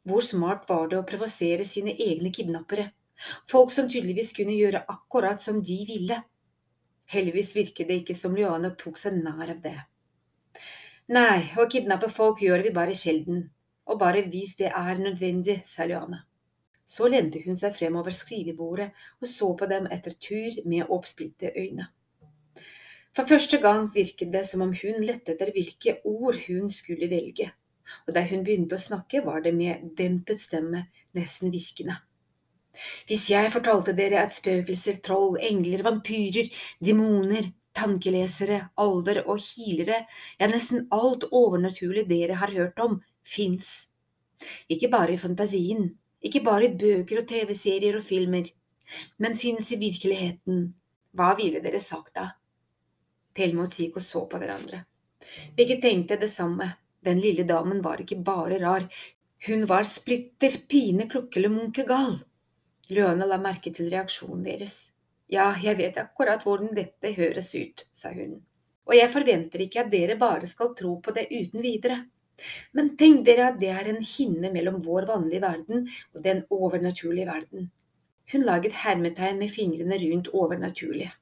Hvor 0.08 0.25
smart 0.25 0.64
var 0.68 0.88
det 0.88 0.99
å 1.00 1.06
provosere 1.06 1.66
sine 1.68 1.92
egne 2.00 2.32
kidnappere? 2.32 2.88
Folk 3.50 3.72
som 3.75 3.88
tydeligvis 3.90 4.32
kunne 4.37 4.56
gjøre 4.56 4.87
akkurat 4.88 5.42
som 5.42 5.60
de 5.60 5.76
ville. 5.88 6.16
Heldigvis 7.12 7.52
virket 7.56 7.90
det 7.90 8.00
ikke 8.00 8.16
som 8.16 8.37
Luana 8.37 8.72
tok 8.80 8.96
seg 8.96 9.20
nær 9.20 9.52
av 9.52 9.60
det. 9.60 9.76
Nei, 11.11 11.49
å 11.59 11.64
kidnappe 11.67 12.07
folk 12.14 12.38
gjør 12.45 12.61
vi 12.62 12.71
bare 12.71 12.93
sjelden, 12.95 13.40
og 13.90 13.97
bare 13.99 14.21
hvis 14.31 14.52
det 14.61 14.69
er 14.71 15.00
nødvendig, 15.02 15.57
sa 15.67 15.83
Luana. 15.90 16.21
Så 16.87 17.09
lente 17.11 17.40
hun 17.43 17.59
seg 17.59 17.75
fremover 17.75 18.14
skrivebordet 18.14 18.93
og 19.19 19.26
så 19.26 19.49
på 19.59 19.67
dem 19.71 19.88
etter 19.90 20.14
tur 20.14 20.61
med 20.71 20.87
oppspilte 20.87 21.50
øyne. 21.59 21.88
For 23.11 23.26
første 23.26 23.59
gang 23.59 23.88
virket 23.90 24.31
det 24.31 24.45
som 24.47 24.62
om 24.62 24.71
hun 24.71 25.02
lette 25.02 25.35
etter 25.35 25.50
hvilke 25.50 25.97
ord 26.07 26.38
hun 26.47 26.71
skulle 26.71 27.11
velge, 27.11 27.49
og 28.07 28.14
da 28.14 28.23
hun 28.31 28.47
begynte 28.47 28.79
å 28.79 28.87
snakke, 28.87 29.25
var 29.26 29.43
det 29.43 29.57
med 29.57 29.90
dempet 29.99 30.38
stemme, 30.38 30.87
nesten 31.19 31.50
hviskende. 31.50 31.99
Hvis 33.11 33.26
jeg 33.33 33.50
fortalte 33.50 33.99
dere 33.99 34.23
at 34.23 34.35
spøkelser, 34.37 35.02
troll, 35.02 35.40
engler, 35.43 35.83
vampyrer, 35.83 36.55
demoner, 36.79 37.50
tankelesere, 37.77 38.61
alver 38.81 39.23
og 39.27 39.41
healere, 39.43 40.05
ja, 40.41 40.49
nesten 40.50 40.89
alt 40.95 41.27
overnaturlig 41.31 42.07
dere 42.11 42.39
har 42.41 42.53
hørt 42.55 42.81
om, 42.83 42.99
fins. 43.23 43.89
Ikke 44.73 44.91
bare 44.93 45.15
i 45.15 45.21
fantasien, 45.21 45.91
ikke 46.21 46.43
bare 46.45 46.69
i 46.69 46.75
bøker 46.83 47.23
og 47.23 47.29
TV-serier 47.31 47.97
og 47.97 48.05
filmer, 48.05 48.50
men 49.19 49.39
fins 49.39 49.71
i 49.73 49.81
virkeligheten. 49.81 50.69
Hva 51.17 51.33
ville 51.39 51.62
dere 51.62 51.81
sagt 51.83 52.15
da? 52.19 52.27
Thelma 53.35 53.67
og 53.67 53.73
Tico 53.75 54.03
så 54.03 54.25
på 54.31 54.39
hverandre. 54.39 54.85
Begge 55.57 55.79
tenkte 55.83 56.19
det 56.19 56.31
samme. 56.31 56.67
Den 57.00 57.21
lille 57.23 57.47
damen 57.49 57.81
var 57.83 58.03
ikke 58.03 58.19
bare 58.25 58.59
rar, 58.61 58.85
hun 59.47 59.65
var 59.69 59.87
splitter 59.89 60.59
pine 60.69 61.07
klukkele 61.09 61.49
munke 61.49 61.87
gal. 61.89 62.19
La 62.91 63.39
merke 63.41 63.73
til 63.73 63.89
reaksjonen 63.89 64.43
deres. 64.45 64.91
Ja, 65.30 65.52
jeg 65.62 65.78
vet 65.78 65.99
akkurat 66.00 66.42
hvordan 66.42 66.72
dette 66.75 67.12
høres 67.14 67.52
ut, 67.54 67.84
sa 67.94 68.10
hun, 68.10 68.40
og 68.88 68.96
jeg 68.96 69.12
forventer 69.12 69.62
ikke 69.62 69.84
at 69.84 69.92
dere 69.92 70.16
bare 70.18 70.49
skal 70.50 70.72
tro 70.78 70.96
på 71.04 71.14
det 71.14 71.28
uten 71.30 71.62
videre. 71.62 72.00
Men 72.75 72.94
tenk 72.99 73.22
dere 73.28 73.50
at 73.52 73.60
det 73.60 73.68
er 73.70 73.92
en 73.92 74.00
hinne 74.02 74.50
mellom 74.50 74.80
vår 74.82 75.06
vanlige 75.10 75.44
verden 75.44 75.84
og 76.16 76.25
den 76.25 76.42
overnaturlige 76.50 77.28
verden. 77.28 77.68
Hun 78.32 78.46
laget 78.46 78.78
hermetegn 78.80 79.38
med 79.38 79.52
fingrene 79.52 80.00
rundt 80.02 80.32
overnaturlige. 80.34 81.12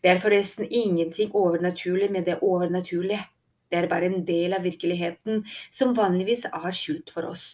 Det 0.00 0.12
er 0.12 0.22
forresten 0.22 0.68
ingenting 0.70 1.34
overnaturlig 1.34 2.08
med 2.12 2.24
det 2.30 2.38
overnaturlige. 2.40 3.20
Det 3.68 3.82
er 3.82 3.90
bare 3.90 4.08
en 4.08 4.24
del 4.24 4.54
av 4.56 4.64
virkeligheten 4.64 5.44
som 5.74 5.96
vanligvis 5.96 6.46
er 6.52 6.72
skjult 6.72 7.10
for 7.12 7.26
oss. 7.34 7.48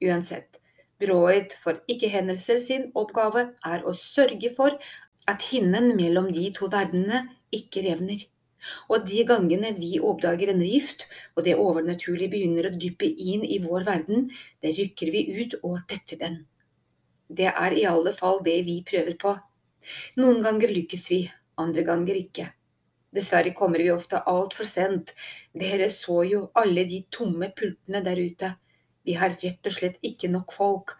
Uansett, 0.00 0.60
Byrået 1.00 1.54
for 1.62 1.80
ikke-hendelser 1.88 2.58
sin 2.60 2.82
oppgave 2.94 3.46
er 3.64 3.84
å 3.88 3.94
sørge 3.96 4.50
for 4.52 4.76
at 5.28 5.42
hinnen 5.50 5.94
mellom 5.96 6.30
de 6.32 6.46
to 6.56 6.68
verdenene 6.72 7.24
ikke 7.54 7.82
revner. 7.86 8.22
Og 8.92 9.06
de 9.08 9.24
gangene 9.28 9.72
vi 9.76 9.94
oppdager 10.04 10.52
en 10.52 10.62
rift, 10.62 11.06
og 11.36 11.46
det 11.46 11.56
overnaturlige 11.56 12.32
begynner 12.34 12.68
å 12.68 12.76
dyppe 12.76 13.08
inn 13.08 13.44
i 13.44 13.58
vår 13.62 13.86
verden, 13.88 14.28
det 14.60 14.74
rykker 14.76 15.12
vi 15.14 15.24
ut 15.40 15.56
og 15.62 15.80
tetter 15.88 16.20
den. 16.20 16.38
Det 17.28 17.48
er 17.50 17.76
i 17.76 17.86
alle 17.88 18.12
fall 18.16 18.42
det 18.44 18.58
vi 18.66 18.80
prøver 18.86 19.16
på. 19.20 19.34
Noen 20.20 20.42
ganger 20.44 20.72
lykkes 20.76 21.10
vi, 21.12 21.20
andre 21.62 21.86
ganger 21.88 22.18
ikke. 22.20 22.50
Dessverre 23.14 23.54
kommer 23.56 23.82
vi 23.82 23.90
ofte 23.90 24.20
altfor 24.30 24.68
sent. 24.68 25.14
Dere 25.56 25.88
så 25.90 26.20
jo 26.28 26.42
alle 26.58 26.84
de 26.86 27.00
tomme 27.10 27.50
pultene 27.56 28.04
der 28.06 28.20
ute. 28.20 28.54
Vi 29.06 29.16
har 29.18 29.34
rett 29.40 29.66
og 29.66 29.74
slett 29.74 30.02
ikke 30.06 30.30
nok 30.30 30.52
folk, 30.54 30.98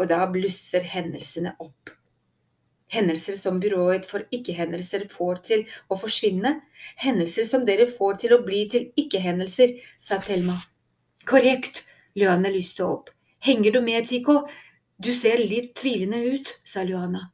og 0.00 0.08
da 0.10 0.24
blusser 0.32 0.86
hendelsene 0.94 1.54
opp 1.62 1.92
hendelser 2.92 3.38
som 3.40 3.60
byrået 3.62 4.06
for 4.08 4.26
ikke-hendelser 4.34 5.06
får 5.12 5.40
til 5.48 5.64
å 5.88 5.98
forsvinne, 5.98 6.58
hendelser 7.00 7.48
som 7.48 7.66
dere 7.68 7.88
får 7.90 8.20
til 8.24 8.36
å 8.36 8.42
bli 8.44 8.66
til 8.72 8.90
ikke-hendelser, 9.00 9.78
sa 10.00 10.20
Thelma. 10.22 10.58
Korrekt, 11.28 11.84
Luana 12.18 12.52
lyste 12.52 12.84
opp. 12.86 13.12
Henger 13.42 13.78
du 13.78 13.80
med, 13.84 14.06
Tico? 14.08 14.42
Du 15.02 15.12
ser 15.16 15.40
litt 15.40 15.72
tvilende 15.78 16.20
ut, 16.34 16.58
sa 16.64 16.84
Luana. 16.86 17.30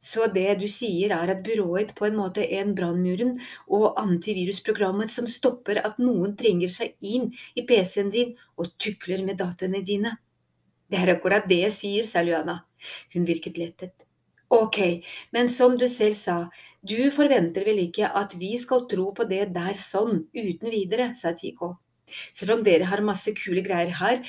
Så 0.00 0.28
det 0.30 0.60
du 0.60 0.66
sier 0.70 1.12
er 1.16 1.32
at 1.32 1.42
byrået 1.44 1.94
på 1.98 2.06
en 2.06 2.16
måte 2.16 2.44
er 2.44 2.62
en 2.62 2.74
brannmuren 2.76 3.34
og 3.66 3.98
antivirusprogrammet 3.98 5.10
som 5.10 5.26
stopper 5.26 5.82
at 5.82 5.98
noen 5.98 6.36
trenger 6.38 6.70
seg 6.72 6.94
inn 7.02 7.32
i 7.58 7.66
PC-en 7.66 8.12
din 8.14 8.34
og 8.56 8.76
tukler 8.78 9.24
med 9.26 9.40
dataene 9.42 9.82
dine? 9.84 10.14
Det 10.88 11.02
er 11.02 11.16
akkurat 11.16 11.48
det 11.50 11.64
jeg 11.66 11.74
sier, 11.74 12.06
sa 12.08 12.22
Luana. 12.24 12.62
Hun 13.12 13.26
virket 13.28 13.58
lettet. 13.60 14.07
Ok, 14.48 14.78
men 15.30 15.48
som 15.52 15.76
du 15.76 15.84
selv 15.92 16.16
sa, 16.16 16.36
du 16.80 17.10
forventer 17.12 17.66
vel 17.68 17.82
ikke 17.82 18.08
at 18.16 18.32
vi 18.40 18.54
skal 18.56 18.86
tro 18.88 19.10
på 19.12 19.26
det 19.28 19.50
der 19.52 19.76
sånn, 19.76 20.22
uten 20.32 20.72
videre, 20.72 21.10
sa 21.14 21.34
Tico. 21.36 21.74
Selv 22.32 22.56
om 22.56 22.62
dere 22.64 22.88
har 22.88 23.04
masse 23.04 23.34
kule 23.36 23.60
greier 23.66 23.92
her, 23.98 24.22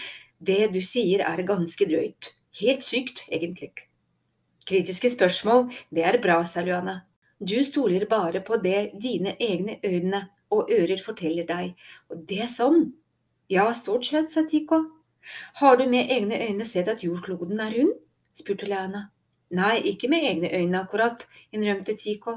det 0.43 0.73
du 0.73 0.81
sier 0.83 1.23
er 1.23 1.43
ganske 1.47 1.87
drøyt. 1.87 2.33
Helt 2.59 2.83
sykt, 2.83 3.23
egentlig. 3.31 3.71
Kritiske 4.67 5.13
spørsmål, 5.13 5.69
det 5.95 6.03
er 6.03 6.19
bra, 6.21 6.41
sa 6.43 6.65
Luana. 6.65 7.05
Du 7.39 7.55
stoler 7.63 8.03
bare 8.09 8.41
på 8.43 8.57
det 8.59 8.91
dine 8.99 9.37
egne 9.39 9.77
øyne 9.85 10.25
og 10.51 10.67
ører 10.75 10.99
forteller 10.99 11.47
deg, 11.47 11.77
og 12.11 12.25
det 12.27 12.41
er 12.43 12.51
sånn. 12.51 12.89
Ja, 13.49 13.69
stort 13.73 14.09
sett, 14.09 14.27
sa 14.33 14.43
Tico. 14.43 14.81
Har 15.61 15.79
du 15.79 15.87
med 15.87 16.11
egne 16.11 16.35
øyne 16.43 16.67
sett 16.67 16.91
at 16.91 17.07
jordkloden 17.07 17.63
er 17.63 17.71
rund? 17.77 17.95
spurte 18.35 18.67
Luana. 18.67 19.07
Nei, 19.57 19.79
ikke 19.91 20.09
med 20.11 20.25
egne 20.29 20.51
øyne 20.53 20.83
akkurat, 20.83 21.25
innrømte 21.55 21.95
Tico. 21.97 22.35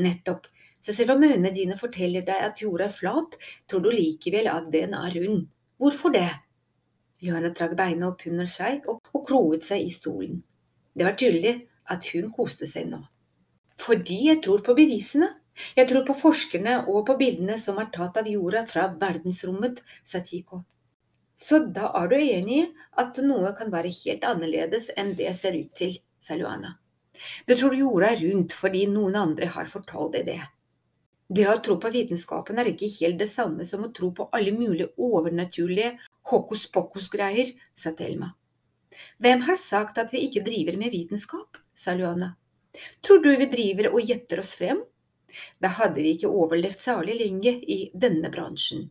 Nettopp, 0.00 0.46
så 0.80 0.92
selv 0.92 1.16
om 1.16 1.24
øynene 1.24 1.50
dine 1.54 1.76
forteller 1.76 2.24
deg 2.24 2.42
at 2.48 2.60
jorda 2.62 2.86
er 2.86 2.94
flat, 2.94 3.36
tror 3.68 3.82
du 3.84 3.90
likevel 3.90 4.48
at 4.48 4.68
den 4.72 4.94
er 4.94 5.16
rund. 5.16 5.46
Hvorfor 5.76 6.12
det? 6.14 6.28
Johanna 7.20 7.50
trakk 7.56 7.74
beina 7.76 8.10
opp 8.10 8.22
under 8.28 8.48
seg 8.48 8.86
og, 8.88 9.00
og 9.12 9.24
kroet 9.28 9.64
seg 9.64 9.84
i 9.84 9.92
stolen. 9.92 10.42
Det 10.96 11.04
var 11.04 11.16
tydelig 11.18 11.56
at 11.92 12.06
hun 12.12 12.30
koste 12.32 12.68
seg 12.70 12.88
nå. 12.92 13.00
Fordi 13.80 14.20
jeg 14.28 14.40
tror 14.44 14.62
på 14.64 14.76
bevisene. 14.76 15.32
Jeg 15.76 15.88
tror 15.88 16.04
på 16.04 16.16
forskerne 16.16 16.78
og 16.92 17.06
på 17.08 17.16
bildene 17.20 17.56
som 17.60 17.80
er 17.80 17.90
tatt 17.92 18.16
av 18.20 18.28
jorda 18.28 18.62
fra 18.68 18.86
verdensrommet, 19.00 19.80
sa 20.04 20.20
Tico. 20.24 20.62
Så 21.36 21.60
da 21.72 21.90
er 22.00 22.08
du 22.12 22.16
enig 22.16 22.58
i 22.62 22.66
at 23.00 23.18
noe 23.24 23.52
kan 23.56 23.72
være 23.72 23.92
helt 23.92 24.24
annerledes 24.24 24.90
enn 24.96 25.14
det 25.18 25.32
ser 25.36 25.56
ut 25.56 25.72
til, 25.76 25.96
sa 26.26 26.36
Luana. 26.38 26.74
Det 27.46 27.56
tror 27.56 27.74
jorda 27.74 28.10
er 28.12 28.22
rundt 28.26 28.54
fordi 28.56 28.84
noen 28.90 29.16
andre 29.16 29.48
har 29.54 29.70
fortalt 29.72 30.18
deg 30.18 30.26
det. 30.28 30.42
Det 31.26 31.46
å 31.50 31.58
tro 31.64 31.74
på 31.82 31.90
vitenskapen 31.90 32.58
er 32.62 32.70
ikke 32.70 32.90
helt 33.00 33.18
det 33.18 33.28
samme 33.30 33.64
som 33.66 33.82
å 33.82 33.92
tro 33.94 34.12
på 34.14 34.28
alle 34.36 34.52
mulige 34.54 34.92
overnaturlige 35.02 35.96
hokus 36.30 36.66
pokus-greier, 36.70 37.50
sa 37.74 37.90
Thelma. 37.98 38.30
Hvem 39.18 39.42
har 39.48 39.58
sagt 39.60 39.98
at 39.98 40.14
vi 40.14 40.22
ikke 40.26 40.44
driver 40.46 40.78
med 40.78 40.94
vitenskap, 40.94 41.58
sa 41.74 41.96
Luana. 41.98 42.36
Tror 43.02 43.22
du 43.24 43.32
vi 43.36 43.48
driver 43.50 43.90
og 43.92 44.04
gjetter 44.06 44.40
oss 44.42 44.54
frem? 44.58 44.84
Da 45.60 45.72
hadde 45.80 45.98
vi 45.98 46.14
ikke 46.14 46.30
overlevd 46.30 46.78
særlig 46.78 47.18
lenge 47.24 47.56
i 47.60 47.80
denne 47.92 48.30
bransjen. 48.32 48.86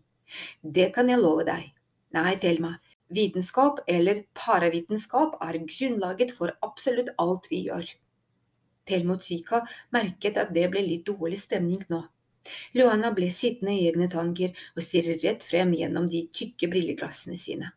Det 0.61 0.91
kan 0.93 1.09
jeg 1.09 1.21
love 1.21 1.45
deg. 1.47 1.71
Nei, 2.15 2.35
Thelma, 2.41 2.75
Vitenskap 3.13 3.83
eller 3.87 4.23
paravitenskap 4.33 5.37
er 5.45 5.59
grunnlaget 5.61 6.33
for 6.33 6.55
absolutt 6.65 7.11
alt 7.21 7.51
vi 7.51 7.61
gjør. 7.67 7.85
Thelma 8.85 9.17
Tyka 9.21 9.61
merket 9.93 10.37
at 10.41 10.53
det 10.53 10.65
ble 10.73 10.81
litt 10.85 11.05
dårlig 11.05 11.39
stemning 11.41 11.83
nå. 11.89 12.01
Luana 12.77 13.11
ble 13.13 13.31
sittende 13.33 13.73
i 13.73 13.87
egne 13.89 14.07
tanker 14.09 14.53
og 14.75 14.83
stirre 14.85 15.17
rett 15.21 15.45
frem 15.45 15.73
gjennom 15.73 16.09
de 16.09 16.27
tykke 16.33 16.69
brilleglassene 16.69 17.37
sine. 17.37 17.71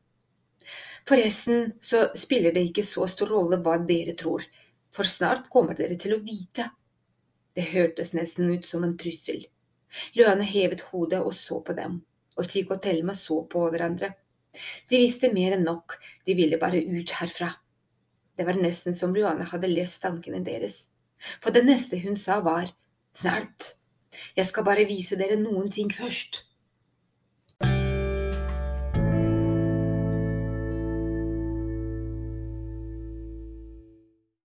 Forresten 1.08 1.72
så 1.81 2.09
spiller 2.16 2.52
det 2.52 2.66
ikke 2.68 2.85
så 2.85 3.07
stor 3.09 3.33
rolle 3.33 3.61
hva 3.64 3.79
dere 3.88 4.12
tror, 4.18 4.44
for 4.92 5.09
snart 5.09 5.48
kommer 5.52 5.76
dere 5.76 5.96
til 6.00 6.16
å 6.16 6.22
vite. 6.24 6.68
Det 7.57 7.70
hørtes 7.72 8.12
nesten 8.16 8.50
ut 8.52 8.68
som 8.68 8.85
en 8.85 8.96
trussel. 9.00 9.40
Luana 10.16 10.44
hevet 10.44 10.85
hodet 10.90 11.22
og 11.24 11.33
så 11.37 11.62
på 11.64 11.76
dem, 11.76 12.02
og 12.37 12.48
Tyko 12.52 12.76
og 12.76 12.83
Thelma 12.85 13.16
så 13.16 13.40
på 13.48 13.64
hverandre. 13.72 14.12
De 14.90 15.01
visste 15.01 15.33
mer 15.33 15.57
enn 15.57 15.66
nok, 15.66 15.99
de 16.27 16.37
ville 16.38 16.61
bare 16.61 16.81
ut 16.83 17.14
herfra. 17.21 17.53
Det 18.38 18.47
var 18.47 18.59
nesten 18.61 18.94
som 18.94 19.14
Luana 19.14 19.47
hadde 19.51 19.71
lest 19.71 20.03
tankene 20.05 20.44
deres, 20.47 20.87
for 21.42 21.55
det 21.55 21.64
neste 21.66 21.99
hun 22.03 22.16
sa 22.18 22.38
var, 22.44 22.71
snart, 23.16 23.75
jeg 24.37 24.47
skal 24.49 24.66
bare 24.66 24.87
vise 24.88 25.18
dere 25.18 25.38
noen 25.40 25.71
ting 25.73 25.90
først. 25.92 26.44